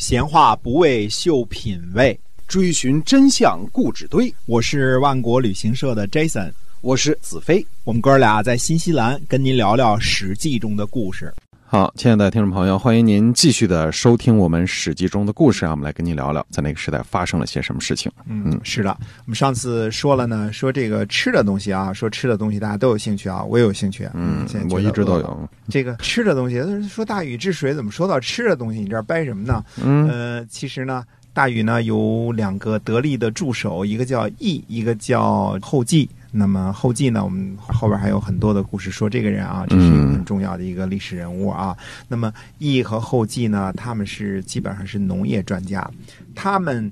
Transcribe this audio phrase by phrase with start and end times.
[0.00, 2.18] 闲话不为秀品味，
[2.48, 4.34] 追寻真相固执堆。
[4.46, 7.64] 我是万国旅行社的 Jason，我是子飞。
[7.84, 11.30] 我们哥俩在新西兰跟您聊聊《史记》中的故事。
[11.72, 15.70] 好，亲爱的听众朋友，欢迎您继续的收听我们《史记》中的故事啊！
[15.70, 18.10] 我们来跟您聊聊，在那个时代发生了些什么事情。
[18.26, 24.10] 嗯，是的，我们上次说了呢，说这个吃的东西啊，说吃的东西大家都有兴趣啊，我也有兴趣。
[24.14, 25.48] 嗯现在，我一直都有。
[25.68, 28.80] 这个吃的东西，说大禹治水，怎么说到吃的东西？
[28.80, 29.64] 你这儿掰什么呢？
[29.80, 36.10] 嗯呃，其实呢，大禹呢有两个得力的助手，一个叫羿，一个叫后稷。
[36.32, 41.76] 那么后记呢，我们后边还有很多的故事说这个人啊，这是一个很重要的一个历史人物啊。
[42.08, 45.90] 那么羿和后继呢，他们是基本上是农业专家，
[46.34, 46.90] 他们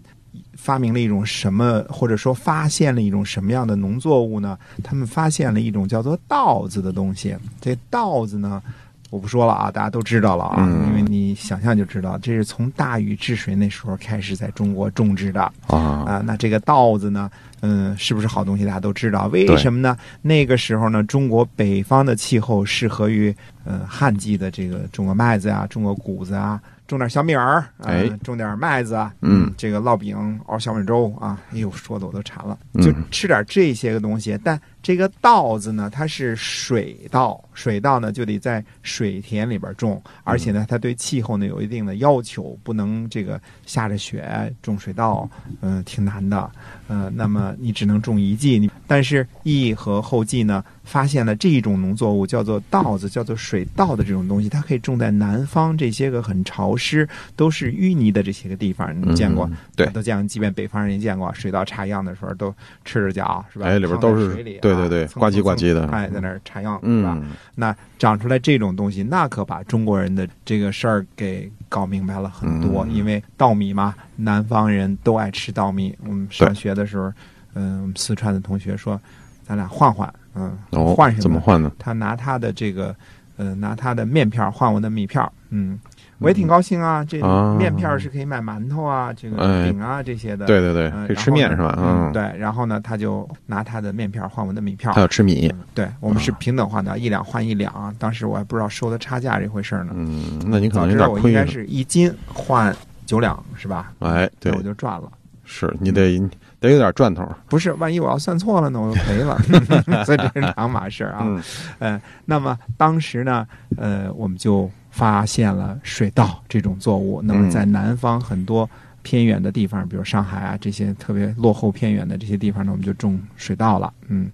[0.54, 4.58] 发明了一种什么，或者说发现了一种什么样的农作物呢？
[4.82, 7.36] 他们发现了一种叫做稻子的东西。
[7.60, 8.62] 这稻子呢，
[9.10, 16.22] 我不说了啊，大家都知道了啊，嗯因为你想象就知道，这是从大禹治水那时候开始在中国种植的啊，啊。
[16.24, 18.64] 那这个稻子呢，嗯，是不是好东西？
[18.64, 19.96] 大家都知道，为什么呢？
[20.20, 26.60] 那个时候呢，中国北方的气候适合于呃旱季的这个种个麦子啊，种个谷子啊。
[26.86, 34.38] 种点小米儿，啊哎种点麦子啊，嗯，这个烙饼、熬小米粥啊，哎呦，说的我都馋了，嗯就吃点这些个东西。
[34.42, 45.28] 但这个稻子呢，它是水稻，水稻呢就得在水田里边种，而且呢，它对气候呢有一定的要求，不能这个下着雪种水稻，
[45.60, 46.50] 嗯、挺难的，
[46.86, 48.58] 呃，那么你只能种一季。
[48.58, 59.46] 你但是羿和后稷呢，发现了这一种农作物叫做稻子，叫做水稻的这种东西，它可以种在南方这些个很潮湿、都是淤泥的这些个地方，你见过？
[59.46, 62.52] 嗯对都见过，即便北方人也见过，水稻插秧的时候都
[62.84, 63.66] 赤着脚，是吧？
[63.66, 67.18] 哎里边都是水里对对对呱唧呱唧的蹭哎，在那儿插秧，是吧？
[67.20, 72.84] 嗯，那长出来这种东西，那可把中国人的这个事儿给搞明白了很多。
[72.84, 75.96] 嗯因为稻米嘛，南方人都爱吃稻米。
[76.06, 77.12] 我们上学的时候，
[77.54, 79.00] 嗯、我们四川的同学说，
[79.46, 81.70] 咱俩换换，嗯，哦，换什怎么换呢？
[81.78, 82.94] 他拿他的这个，
[83.36, 85.78] 呃，拿他的面片儿换我的米片儿，嗯，
[86.18, 87.04] 我也挺高兴啊。
[87.04, 90.46] 这啊面片儿是可以买馒头啊，这个哎饼啊这些的。
[90.46, 91.74] 对对对呃，可以吃面是吧？
[91.78, 92.38] 嗯，嗯，对。
[92.38, 95.00] 然后呢，他就拿他的面片儿换我的米票他。
[95.00, 95.48] 要吃米。
[95.48, 97.94] 嗯对我们是平等换的，一两换一两啊。
[97.98, 99.92] 当时我还不知道收的差价这回事儿呢。
[99.94, 101.46] 嗯，那你可能有点道我应该。
[101.46, 102.74] 是一斤换
[103.06, 103.92] 九两是吧？
[104.00, 105.10] 哎，对，我就赚了。
[105.44, 106.20] 是你得
[106.60, 107.26] 得有点赚头。
[107.48, 109.38] 不是，万一我要算错了呢，我就赔了。
[110.04, 111.20] 所以这是两码事儿啊。
[111.22, 111.42] 嗯
[111.78, 113.46] 呃，那么当时呢，
[113.76, 117.20] 呃，我们就发现了水稻这种作物。
[117.22, 118.68] 那么在南方很多
[119.02, 123.92] 偏远的地方，比如上海啊这些特别落后偏远的这些地方呢，我们就种水稻了。
[124.08, 124.30] 嗯，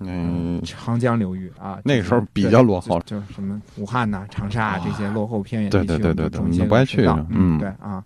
[0.00, 8.02] 嗯，长江流域啊，那个时候比较落后就就什么武汉呐、长沙啊这些落后偏远地区，对对对对对我不爱去嗯对啊。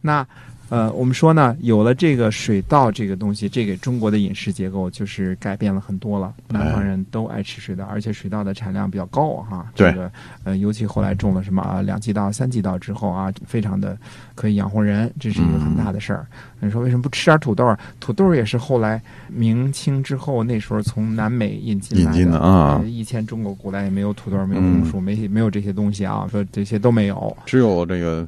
[0.00, 0.26] 那
[0.72, 6.32] 呃，我们说呢，有了这个水稻这个东西，这给中国的饮食结构就是改变了很多了。
[6.48, 9.66] 南方人都爱吃水稻，而且水稻的产量比较高哈。
[9.74, 10.10] 对这个
[10.44, 13.98] 呃，尤其后来种了什么啊两季稻、三季稻之后啊，非常的
[14.34, 16.26] 可以养活人，这是一个很大的事儿。
[16.58, 17.78] 你说为什么不吃点土豆儿？
[18.00, 27.36] 土豆儿也是后来明清之后那时候从南美引进来引进的啊呃以前中国古代也没有土豆儿，没有红薯，没没有这些东西啊，说这些都没有。
[27.44, 28.26] 只有这个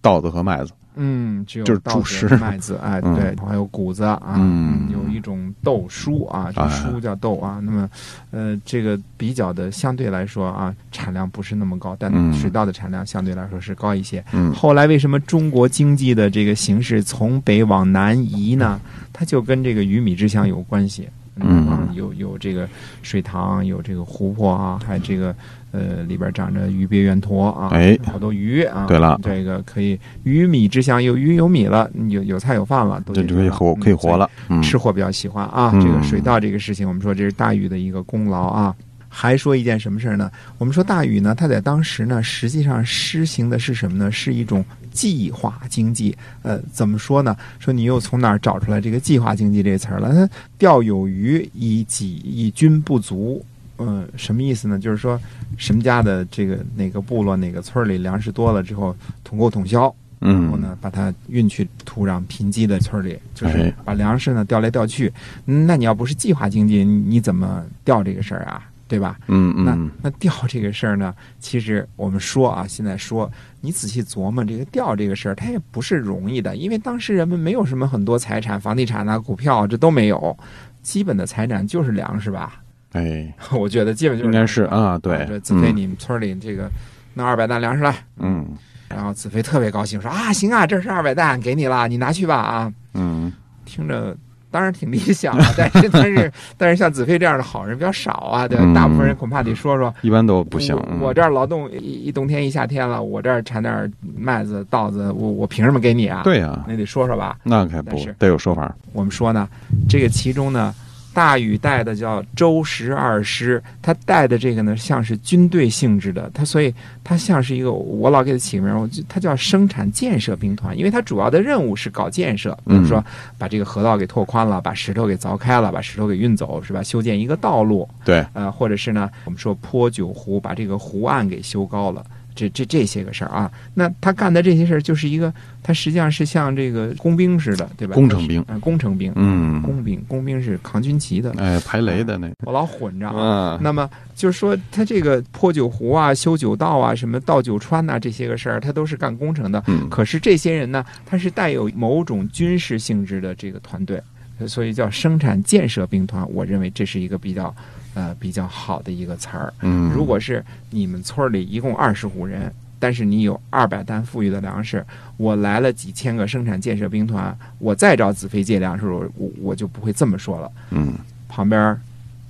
[0.00, 0.72] 稻子和麦子。
[0.96, 7.60] 嗯，只有就是主食麦子， 哎，嗯对，还有谷子啊，嗯有一种豆蔬啊，这哎蔬叫豆啊。
[7.62, 7.88] 那么，
[8.32, 14.22] 呃，这个比较的相对来说啊，产量不是那么高，但嗯水稻的产量相对来说是高一些。
[14.32, 18.80] 嗯后来为什么中国经济的这个形势从北往南移呢？
[19.12, 21.08] 它就跟这个鱼米之乡有关系。
[21.36, 22.68] 嗯啊有有这个
[23.02, 25.34] 水塘，有这个湖泊啊，还有这个
[25.72, 28.86] 呃里边长着鱼鳖圆驼啊，哎好多鱼啊。
[28.86, 34.30] 对了这个可以鱼米之乡，有鱼有米了，有有菜有饭了，都这就可以活嗯可以活了。
[34.48, 35.70] 嗯，吃货比较喜欢啊。
[35.74, 38.74] 嗯这个水稻这个事情，我们说这是大禹的一个功劳啊。
[39.12, 40.30] 还说一件什么事儿呢？
[40.56, 44.10] 我们说大禹呢，他在当时呢，实际上施行的是什么呢？
[44.10, 46.16] 是一种计划经济。
[46.42, 47.36] 呃，怎么说呢？
[47.58, 50.14] 说你又从哪儿找出来这个计划经济这词儿了？
[50.14, 53.44] 他钓有余以己以军不足。
[53.82, 54.78] 嗯、什么意思呢？
[54.78, 55.18] 就是说，
[55.56, 59.84] 什么家的这个哪个部落哪个村里粮食多了之后，统购统销，
[60.18, 65.10] 然后嗯呢，把它运去土壤贫瘠的村里，就是哎把粮食呢调来调去。
[65.46, 68.69] 嗯那你要不是计划经济，你你怎么调这个事儿啊？
[68.90, 69.16] 对吧？
[69.28, 80.36] 嗯嗯，那那调这个事儿呢，其实我们说啊，现在说你仔细琢磨这个调这个事儿，它也不是容易的，因为当时人们没有什么很多财产，房地产啊、股票啊这都没有，
[80.82, 82.60] 基本的财产就是粮食吧。
[82.92, 86.68] 哎， 我觉得基本就是应该是啊，啊对，这子飞，嗯你们村里这个
[87.14, 88.44] 弄二百担粮食来，嗯
[88.88, 92.72] 然后子飞特别高兴，说啊，行啊，这是二百担，给你了，你拿去吧啊。
[92.94, 93.32] 嗯
[93.64, 94.16] 听着
[94.50, 99.92] 当然挺理想 的，但是但是但是像子飞这样的好人比较少啊，对吧，嗯大部分人恐怕得说说。
[100.02, 100.74] 一般都不行。
[100.88, 101.76] 嗯我我这儿劳动一
[102.06, 107.36] 一冬天一夏天了，我这儿产点麦子稻子，我我凭什么给你啊？，对呀，那得说说吧。
[107.42, 108.74] 那可不得有说法。
[108.92, 109.48] 我们说呢，
[109.88, 110.74] 这个其中呢，
[111.12, 116.72] 大禹带的叫周十二师，他带的这个呢，像是军队性质的，他所以
[117.02, 123.04] 他像是一个，我老给他起个名儿，我就他叫生产建设兵团，因为他主要的任务是搞建设，比如说
[123.36, 126.82] 把这个河道给拓宽了，把石头给凿开了，把石头给运走，是吧？
[126.82, 132.04] 修建一个道路，对，呃，或者是呢，我们说坡九湖，把这个湖岸给修高了。
[132.40, 135.32] 这这这些个事儿啊，那他干的这些事儿就是一个，
[135.62, 137.94] 他实际上是像这个工兵似的，对吧？
[137.94, 143.58] 工程兵啊、工程兵，嗯，工兵，工兵是扛军旗的，哎，排雷的那个我老混着啊。
[143.58, 149.62] 嗯那么就是说，他这个破酒壶啊、修酒道啊、什么倒酒川呐、这些个事儿，他都是干工程的。
[149.66, 154.00] 嗯可是这些人呢，他是带有某种军事性质的这个团队，
[154.46, 156.26] 所以叫生产建设兵团。
[156.32, 157.54] 我认为这是一个比较
[157.94, 159.52] 呃比较好的一个词儿。
[159.60, 164.84] 嗯，如果是你们村儿里一共二十户人，但是你有二百担富裕的粮食，
[165.16, 170.50] 我来了几千个生产建设兵团，我再找子飞借粮食，我我我就不会这么说了。
[170.70, 170.94] 嗯，
[171.28, 171.78] 旁边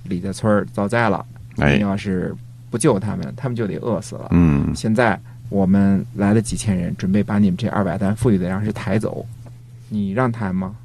[0.03, 1.25] 李家村遭灾了，
[1.57, 2.35] 哎你要是
[2.69, 4.27] 不救他们，他们就得饿死了。
[4.31, 5.17] 嗯现在
[5.49, 9.25] 我们来了几千人，准备把你们这二百担富裕的粮食抬走，
[9.89, 10.75] 你让抬吗？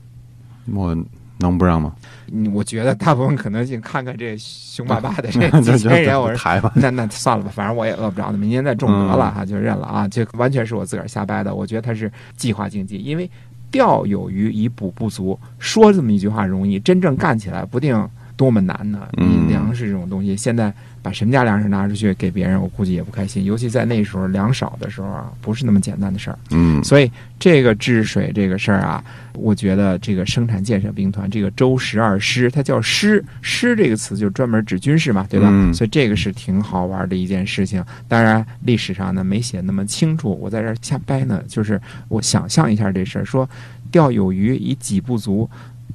[0.73, 0.97] 我
[1.39, 1.95] 能不让吗？
[2.27, 6.73] 你我觉得大部分可能性，看看这凶巴巴的这就 就几千人，我说。
[6.75, 10.09] 那那算了吧，反正我也饿不着，那明年再种得了哈，就认了啊。
[10.09, 11.55] 这完全是我自个儿瞎掰的。
[11.55, 13.31] 我觉得它是计划经济，因为
[13.71, 17.97] 钓有余以补不足，说这么一句话容易，真正干起来不定
[18.37, 19.09] 多么难呢。
[19.49, 20.73] 粮食这种东西，现在
[21.03, 23.45] 把什么家粮食拿出去给别人，我估计也不开心。
[23.45, 26.39] 尤其在那时候粮少的时候啊，不是那么简单的事儿。
[26.51, 29.03] 嗯所以这个治水这个事儿啊，
[29.35, 35.49] 我觉得这个生产建设兵团这个周十二师，它叫师，师这个词就专门指军事嘛，对吧？
[35.51, 37.83] 嗯所以这个是挺好玩的一件事情。
[38.09, 43.49] 当然历史上呢没写那么清楚，我在这儿瞎掰呢，就是我想象一下这事儿，说
[43.91, 45.49] 钓有鱼以己不足，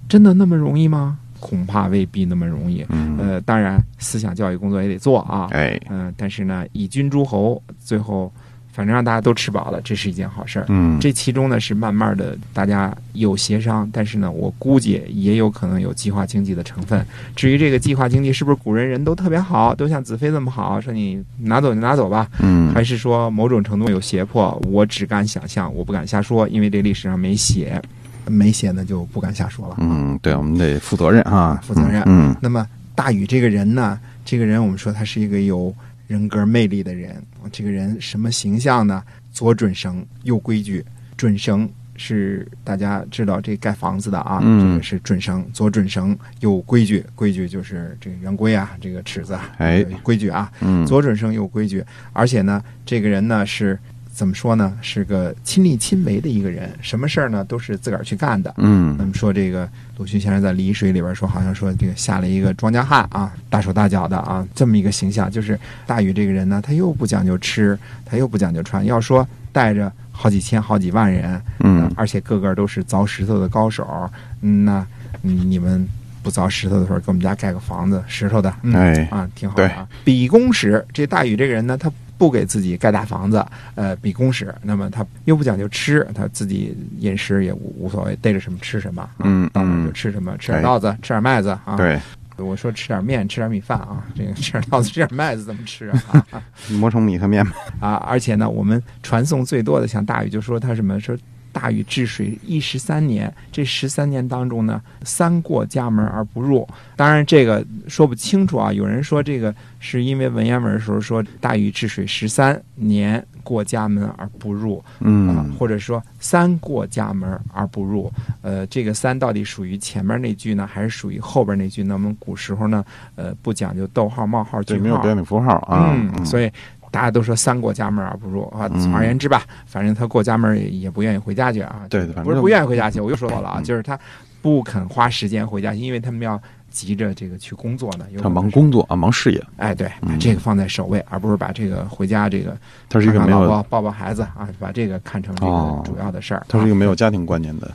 [0.10, 1.20] 真的那么容易吗？
[1.42, 2.86] 恐怕未必那么容易。
[2.88, 5.50] 嗯，呃，当然思想教育工作也得做啊。
[5.52, 8.32] 哎，嗯、但是呢，以君诸侯，最后
[8.72, 10.66] 反正让大家都吃饱了，这是一件好事儿。
[10.70, 17.06] 嗯，这其中呢是慢慢的大家有协商，但是呢，我估计也有可能有计划经济的成分。
[17.36, 24.58] 至于这个计划经济是不是古人人都特别好，都像子非这么好，说你拿走就拿走吧，嗯还是说某种程度有胁迫？
[24.72, 27.82] 我只敢想象，我不敢瞎说，因为这历史上没写，
[28.26, 29.76] 没写呢就不敢瞎说了。
[29.80, 35.74] 嗯，对，我们得负责任啊，负责任嗯那么大禹这个人呢，这个人我们说他是一个有
[36.08, 37.16] 人格魅力的人。
[37.52, 39.02] 这个人什么形象呢？
[39.32, 40.86] 左准绳，右规矩。
[41.18, 47.04] 准绳是大家知道这盖房子的啊，嗯这个是准绳，左准绳，右规矩。
[47.16, 50.52] 规矩就是这个圆规啊，这个尺子啊，哎规矩啊。
[50.60, 51.84] 嗯，左准绳，右规矩。
[52.14, 53.80] 而且呢，这个人呢是
[54.14, 54.78] 怎么说呢？
[54.82, 58.54] 是个亲力亲为的一个人，什么事儿呢都是自个儿去干的。
[58.58, 59.68] 嗯那么说这个
[59.98, 65.32] 鲁迅先生在《离水》里边说，好像说这个下了一个庄稼汉啊，大手大脚的啊，这么一个形象。
[65.32, 68.86] 就是大禹这个人呢，他又不讲究吃，他又不讲究穿。
[68.86, 74.10] 要说带着好几千、好几万人，嗯呃而且个个都是凿石头的高手，
[74.42, 74.86] 嗯，那
[75.24, 75.88] 嗯你们
[76.22, 79.88] 不凿石头的时候，给我们家盖个房子，石头的，嗯、哎啊，挺好的啊。
[80.04, 81.92] 比公使，这大禹这个人呢，他
[82.22, 84.54] 不给自己盖大房子，呃，比工时。
[84.62, 92.00] 那么他又不讲究吃，他自己饮食也无无所谓，逮着什么吃什么，啊嗯到哪儿就嗯吃什么，吃点哎稻子，吃点麦子啊。，对，
[92.38, 96.04] 我说吃点面，吃点米饭啊， 这个吃点稻子，吃点麦子怎么吃啊？
[96.30, 96.44] 啊
[96.80, 97.56] 磨成米和面吧。
[97.82, 97.94] 啊！
[98.08, 101.18] 而且呢，我们传颂最多的像大禹，就说他什么说。
[101.52, 106.68] 大禹治水一十三年，这十三年当中呢，三过家门而不入。
[106.96, 108.72] 当然，这个说不清楚啊。
[108.72, 118.12] 有人说这个是因为文言文的时候说大禹治水十三年过家门而不入，啊嗯，或者说三过家门而不入。
[118.42, 121.96] 呃，这个三到底属于前面那句呢，还是属于后边那句呢？
[121.96, 125.92] 我们古时候呢，呃，不讲究逗号、冒号、句对，没有标点符号啊。
[125.94, 126.52] 嗯，所以
[126.92, 128.70] 大家都说三过家门而不入啊。
[128.74, 131.88] 嗯总而言之吧，反正他过家门也也不愿意回家去啊。
[131.90, 133.98] 对反正不是不愿意回家去，我又说错了啊，嗯就是他
[134.42, 138.06] 不肯花时间回家，因为他们要急着这个去工作呢。
[138.22, 142.58] 他忙工作啊，忙事业，哎，对，把嗯这个放在首位，而不是把这个回家这个
[142.90, 146.46] 他是一个看没有，抱抱孩子啊，把这个看成这哦个主要的事儿。
[146.50, 147.72] 他是一个啊没有家庭观念的。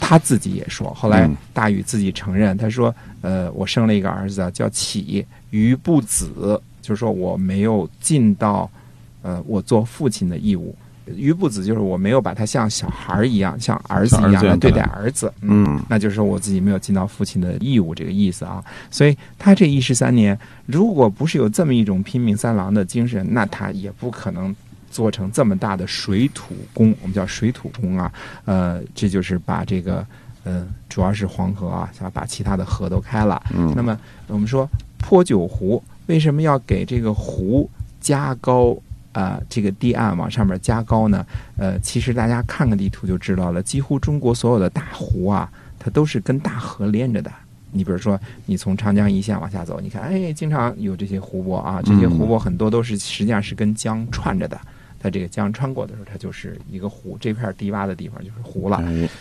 [0.00, 8.70] 他自己也说，后来嗯大禹自己承认，他说：“呃，我生了一个儿子啊叫启，于不子，就是说我没有尽到
[9.20, 10.74] 呃我做父亲的义务。
[11.16, 18.62] 于不子就是我没有把他像小孩儿一样，像儿子一样来对待儿子，嗯，那就是说我自己没有尽到父亲的义务这个意思啊。
[18.90, 24.54] 所以他这一十三年，如果不是有这么一种拼命三郎的精神，那他也不可能
[24.90, 28.12] 做成这么大的水土工，我们叫水土工啊。
[28.44, 30.06] 呃，这就是把这个，
[30.44, 33.42] 呃，主要是黄河啊，想把其他的河都开了。
[33.54, 34.68] 嗯，那么我们说
[34.98, 38.76] 泼酒湖为什么要给这个湖加高？
[39.12, 41.26] 啊，这个堤岸往上面加高呢？
[41.56, 47.32] 呃，其实大家看看地图就知道了，几乎中国所有的大湖啊，它都是跟大河连着的。
[47.72, 54.60] 你比如说，你从长江一线往下走，你看，哎，经常有这些湖泊啊，这些湖泊很多都是实际上是跟江串着的。
[55.00, 58.80] 它这个江穿过的时候，它就是一个湖，这片低洼的地方就是湖了。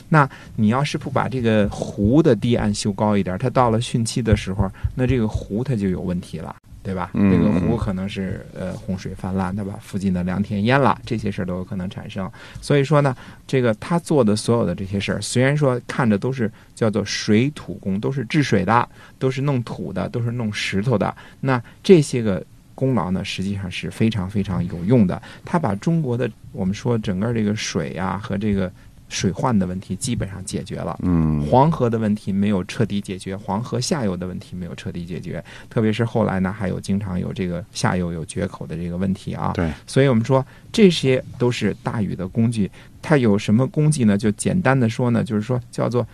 [0.10, 6.56] 那你要是不把这个湖的堤岸修高一点，它到了汛期的时候，那这个湖它就有问题了。
[6.88, 7.12] 对吧？
[7.14, 9.78] 这个湖可能是呃洪水泛滥，对吧？
[9.82, 12.32] 附近的良田淹了，这些事儿都有可能产生。
[12.62, 13.14] 所以说呢，
[13.46, 18.88] 这个他做的所有的这些事儿，虽然说看着都是叫做水土工，都是治水的，
[19.20, 21.14] 都是弄土的，都是弄石头的。
[21.42, 22.42] 那这些个
[22.74, 25.22] 功劳呢，实际上是非常非常有用的。
[25.44, 28.72] 他把中国的我们说整个这个水呀和这个。
[29.10, 39.54] 水患的问题基本上解决了，嗯，黄河的问题没有彻底解决，黄河下游的问题没有彻底解决，特别是后来呢，还有经常有这个下游有决口的这个问题啊。
[39.56, 42.70] 对，所以我们说这些都是大禹的工具。
[43.02, 44.18] 它有什么功绩呢？
[44.18, 46.06] 就简单的说呢，就是说叫做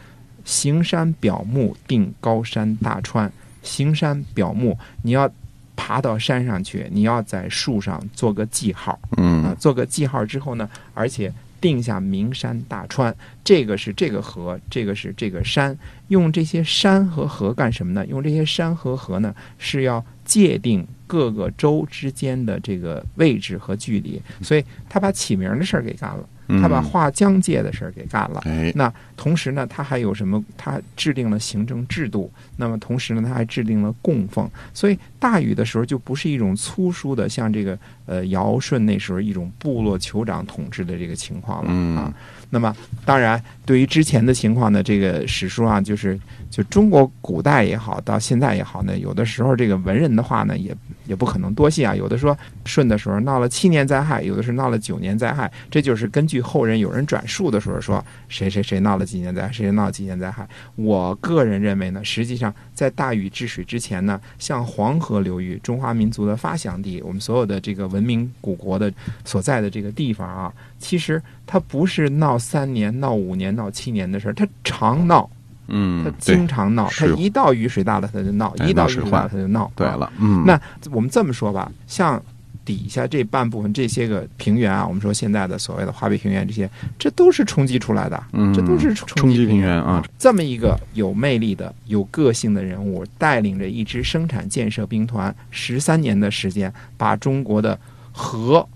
[0.46, 3.32] 行山表目，定高山大川。
[3.64, 5.28] 行山表目，你要
[5.76, 11.34] 爬到山上去，你要在树上做个记号，嗯，啊，做个记号之后呢，而且。
[11.64, 15.78] 定下名山大川，这个是这个河，这个是这个山。
[16.10, 18.06] 用这些山和河干什么呢？
[18.08, 24.22] 用这些山和河呢，是要界定各个州之间的这个位置和距离。
[24.42, 26.28] 所以他把起名的事儿给干了。
[26.48, 28.44] 他把划疆界的事儿给干了。
[28.76, 30.44] 那同时呢，他还有什么？
[30.58, 32.32] 他制定了行政制度。
[32.58, 34.50] 那么同时呢，他还制定了供奉。
[34.74, 41.72] 所以大禹的时候就不是一种粗疏的，像这个呃尧舜那时候一种部落酋长统治的这个情况了
[42.02, 42.14] 啊。
[42.54, 46.20] 那么当然，对于之前的情况呢，这个史书啊，就是
[46.52, 50.76] 就中国古代也好，到现在也好呢，有的时候这个文人的话呢，也
[51.08, 51.96] 也不可能多信啊。
[51.96, 60.48] 有的说舜的时候闹了七年灾害，有的是闹了九年灾害，这就是根据后人有人转述的时候说谁谁谁闹了几年灾，谁谁闹了几年灾害。
[60.76, 68.94] 我个人认为呢，实际上在大禹治水之前呢，像黄河流域，中华民族的发祥地，我们所有的这个文明古国的
[69.26, 72.38] 所在的这个地方啊，其实它不是闹。
[72.44, 75.30] 三年闹五年闹七年的事儿，它常闹，
[75.68, 79.72] 嗯，他经常闹，他一到雨水大了他就闹，一到雨水大了他就闹。
[79.76, 80.60] 对了，嗯，那
[80.92, 82.22] 我们这么说吧，像
[82.66, 90.04] 底下这半部分这些个平原啊，我们说现在的所谓的华北平原这些，这都是冲击出来的，嗯，这都是冲击平原啊。
[90.20, 97.80] 这么一个有魅力的、有个性的人物，带领着一支生产建设兵团，十三年的时间，把中国的
[98.12, 98.68] 河、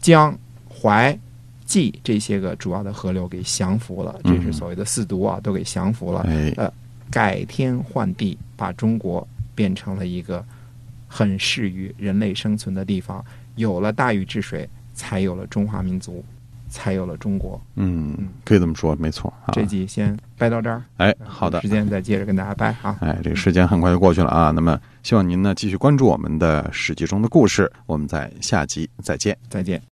[0.00, 0.32] 江、
[0.68, 1.18] 淮。
[1.68, 6.26] 冀这些个主要的河流给降服了，这是所谓的四毒啊，都给降服了。
[6.56, 6.72] 呃，
[7.10, 10.42] 改天换地，把中国变成了一个
[11.06, 13.22] 很适于人类生存的地方。
[13.56, 16.24] 有了大禹治水，才有了中华民族，
[16.70, 17.60] 才有了中国。
[17.74, 19.30] 嗯，可以这么说，没错。
[19.52, 20.82] 这集先掰到这儿。
[20.96, 22.96] 哎，好的，时间再接着跟大家掰啊。
[23.00, 24.50] 哎，这个时间很快就过去了啊。
[24.52, 27.70] 那么，希望您呢继续关注我们的史记中的故事。
[27.84, 29.82] 我们在下集再见，再见。